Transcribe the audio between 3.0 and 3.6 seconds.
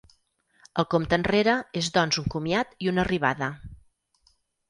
arribada.